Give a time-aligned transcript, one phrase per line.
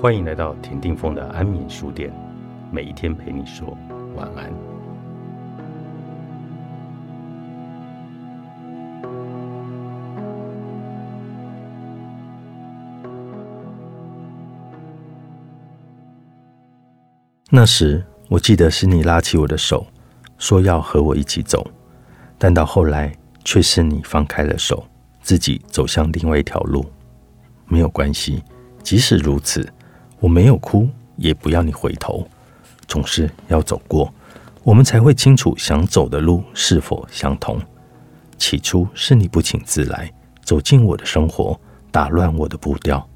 [0.00, 2.10] 欢迎来到田定峰的安眠书店，
[2.72, 3.76] 每一天陪你说
[4.16, 4.50] 晚安。
[17.50, 19.86] 那时，我记得是你拉起我的手，
[20.38, 21.70] 说要和我一起走，
[22.38, 24.82] 但到后来，却是你放开了手，
[25.20, 26.82] 自己走向另外一条路。
[27.66, 28.42] 没有关系，
[28.82, 29.70] 即使如此。
[30.20, 32.28] 我没有哭，也不要你回头，
[32.86, 34.12] 总是要走过，
[34.62, 37.58] 我们才会清楚想走的路是否相同。
[38.36, 40.12] 起初是你不请自来，
[40.42, 41.58] 走进我的生活，
[41.90, 43.06] 打乱我的步调，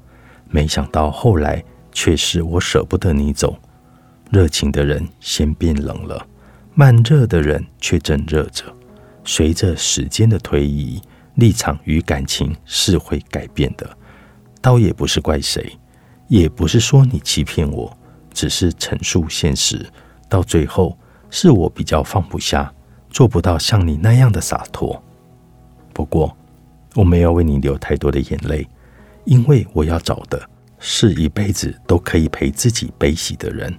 [0.49, 3.55] 没想到后来却是我舍不得你走。
[4.31, 6.25] 热情的人先变冷了，
[6.73, 8.65] 慢热的人却正热着。
[9.23, 11.01] 随着时间的推移，
[11.35, 13.97] 立场与感情是会改变的，
[14.61, 15.77] 倒也不是怪谁。
[16.27, 17.95] 也不是说你欺骗我，
[18.33, 19.85] 只是陈述现实。
[20.27, 20.97] 到最后，
[21.29, 22.73] 是我比较放不下，
[23.09, 25.01] 做不到像你那样的洒脱。
[25.93, 26.35] 不过，
[26.95, 28.67] 我没有为你流太多的眼泪，
[29.25, 30.41] 因为我要找的
[30.79, 33.73] 是一辈子都可以陪自己悲喜的人。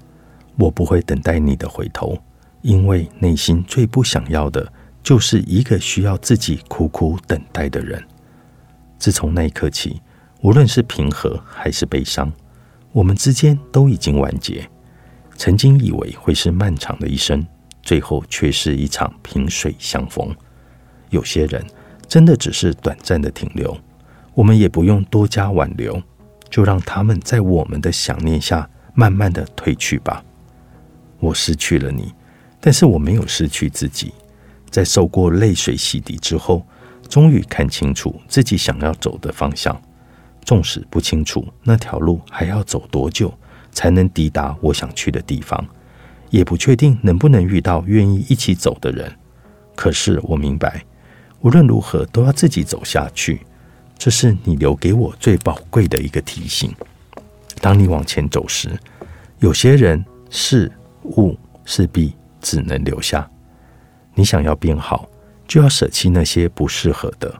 [0.56, 2.16] 我不会等待你的回头，
[2.62, 8.02] 因为内心最不想要的就是一个需要自己苦苦等待的人。
[8.98, 10.00] 自从那一刻起。
[10.46, 12.32] 无论是平和还是悲伤，
[12.92, 14.64] 我们之间都已经完结。
[15.36, 17.44] 曾经以为会是漫长的一生，
[17.82, 20.32] 最后却是一场萍水相逢。
[21.10, 21.66] 有些人
[22.06, 23.76] 真的只是短暂的停留，
[24.34, 26.00] 我们也不用多加挽留，
[26.48, 30.24] 就让他们在我们的想念下慢慢的褪去吧。
[31.18, 32.14] 我失去了你，
[32.60, 34.14] 但是我没有失去自己。
[34.70, 36.64] 在受过泪水洗涤之后，
[37.08, 39.76] 终于看清楚自己想要走的方向。
[40.46, 43.34] 纵使不清楚那条路还要走多久
[43.72, 45.62] 才能抵达我想去的地方，
[46.30, 49.12] 也不确定能不能遇到愿意一起走的人。
[49.74, 50.82] 可是我明白，
[51.40, 53.44] 无论如何都要自己走下去。
[53.98, 56.72] 这是你留给我最宝贵的一个提醒。
[57.60, 58.70] 当你往前走时，
[59.40, 60.70] 有些人事
[61.02, 63.28] 物势必只能留下。
[64.14, 65.08] 你想要变好，
[65.48, 67.34] 就要舍弃那些不适合的。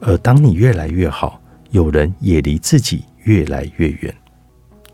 [0.00, 4.14] 而当你越来越好，有人也离自己越来越远，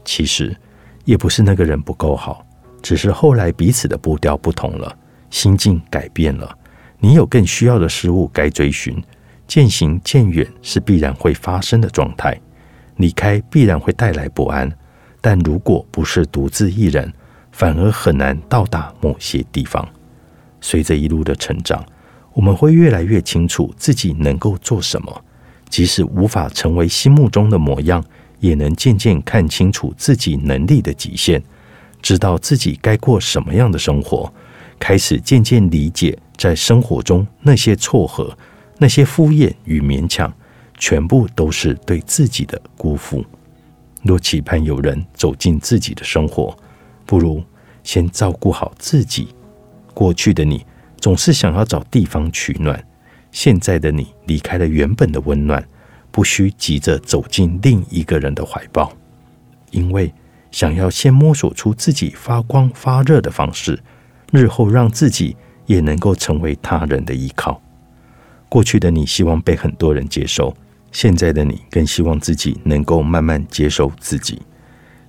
[0.04, 0.56] 其实
[1.04, 2.44] 也不是那个人不够好，
[2.82, 4.96] 只是后来彼此的步调不同了，
[5.30, 6.58] 心境改变了。
[6.98, 9.02] 你有更需要的事物该追寻，
[9.46, 12.40] 渐行渐远是必然会发生的状态。
[12.96, 14.70] 离开必然会带来不安，
[15.20, 17.12] 但如果不是独自一人，
[17.50, 19.86] 反而很难到达某些地方。
[20.60, 21.84] 随着一路的成长，
[22.32, 25.24] 我们会越来越清楚自己能够做什么。
[25.74, 28.00] 即使无法成为心目中的模样，
[28.38, 31.42] 也能渐渐看清楚自己能力的极限，
[32.00, 34.32] 知道自己该过什么样的生活，
[34.78, 38.38] 开始渐渐理解，在生活中那些撮合、
[38.78, 40.32] 那些敷衍与勉强，
[40.78, 43.24] 全部都是对自己的辜负。
[44.04, 46.56] 若期盼有人走进自己的生活，
[47.04, 47.42] 不如
[47.82, 49.26] 先照顾好自己。
[49.92, 50.64] 过去的你
[51.00, 52.80] 总是想要找地方取暖。
[53.34, 55.62] 现在的你离开了原本的温暖，
[56.12, 58.92] 不需急着走进另一个人的怀抱，
[59.72, 60.14] 因为
[60.52, 63.76] 想要先摸索出自己发光发热的方式，
[64.30, 65.36] 日后让自己
[65.66, 67.60] 也能够成为他人的依靠。
[68.48, 70.56] 过去的你希望被很多人接受，
[70.92, 74.40] 现在的你更希望自己能够慢慢接受自己，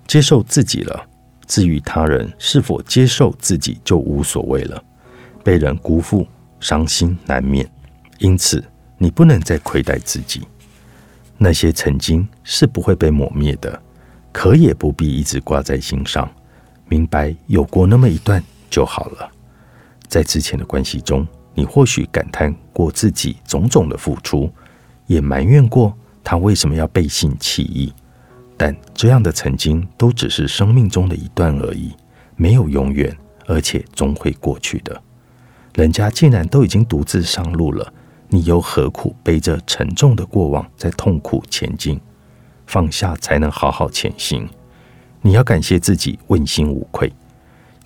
[0.07, 1.07] 接受自己了。
[1.45, 4.83] 至于他人是否接受自己，就无所谓了。
[5.43, 6.25] 被人辜负，
[6.59, 7.69] 伤心难免。
[8.19, 8.63] 因此，
[8.97, 10.47] 你不能再亏待自己。
[11.37, 13.81] 那些曾经是不会被抹灭的，
[14.31, 16.29] 可也不必一直挂在心上。
[16.87, 19.29] 明白有过那么一段就好了。
[20.07, 24.49] 在之前的关系中，你或许感叹过自己种种的付出，
[25.07, 27.93] 也埋怨过他为什么要背信弃义。
[28.55, 31.91] 但这样的曾经都只是生命中的一段而已，
[32.37, 33.13] 没有永远，
[33.45, 35.01] 而且终会过去的。
[35.73, 37.93] 人家既然都已经独自上路了。
[38.27, 41.99] 你又何苦背着沉重的过往在痛苦前进？
[42.67, 44.49] 放下才能好好前行。
[45.21, 47.11] 你要感谢自己问心无愧。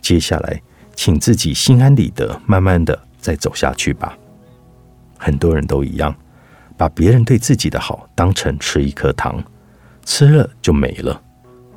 [0.02, 0.62] 接下来，
[0.96, 4.18] 请自己心安理得，慢慢的再走下去吧。
[5.18, 6.16] 很多人都一样，
[6.78, 9.44] 把别人对自己的好当成吃一颗糖，
[10.06, 11.22] 吃了就没了。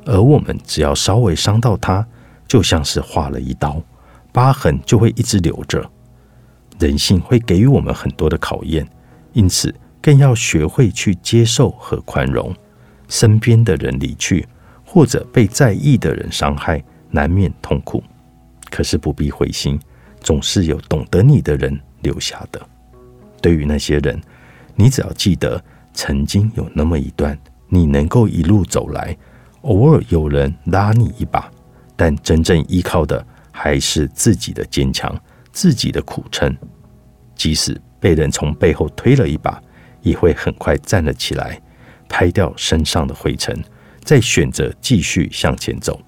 [0.05, 2.05] 而我们只要稍微伤到他，
[2.47, 3.81] 就像是划了一刀，
[4.31, 5.89] 疤痕就会一直留着。
[6.83, 8.85] 人性会给予我们很多的考验，
[9.31, 12.53] 因此更要学会去接受和宽容。
[13.07, 14.45] 身边的人离去，
[14.85, 18.03] 或者被在意的人伤害，难免痛苦。
[18.69, 19.79] 可是不必灰心，
[20.19, 22.61] 总是有懂得你的人留下的。
[23.41, 24.19] 对于那些人，
[24.75, 25.63] 你只要记得，
[25.93, 27.37] 曾经有那么一段，
[27.69, 29.15] 你能够一路走来，
[29.61, 31.49] 偶尔有人拉你一把，
[31.95, 35.15] 但真正依靠的还是自己的坚强，
[35.51, 36.55] 自己的苦撑。
[37.43, 39.61] 即使被人从背后推了一把，
[40.01, 41.61] 也会很快站了起来，
[42.07, 43.61] 拍掉身上的灰尘。
[44.01, 45.99] 再选择继续向前走。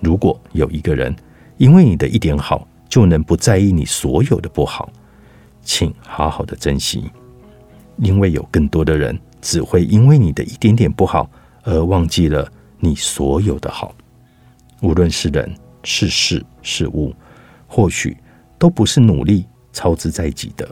[0.00, 1.14] 如果有一个人
[1.58, 4.90] 因为你的一点好就能不在意你所有的不好，
[5.60, 7.10] 请好好的珍惜，
[7.98, 11.30] 因为有更多的人只会因为你的一点点不好
[11.64, 13.94] 而忘记了你所有的好。
[14.80, 17.14] 无论是人是事是物，
[17.66, 18.16] 或许
[18.58, 20.66] 都不是努力操之在己的。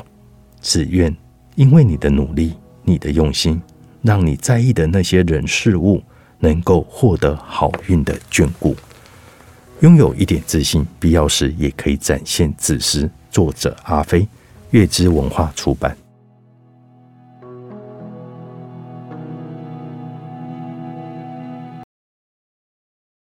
[0.63, 1.15] 只愿
[1.57, 2.55] 因为你的努力、
[2.85, 3.61] 你的用心，
[4.01, 6.03] 让你在意的那些人事物。
[6.45, 8.75] 能够获得好运的眷顾，
[9.79, 13.09] 拥有一点自信，必要时也可以展现自私。
[13.31, 14.27] 作者：阿飞，
[14.71, 15.97] 月之文化出版。